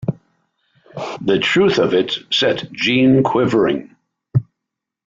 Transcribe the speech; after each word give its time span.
The 1.21 1.37
truth 1.37 1.77
of 1.77 1.93
it 1.93 2.15
set 2.31 2.71
Jeanne 2.71 3.21
quivering. 3.21 3.95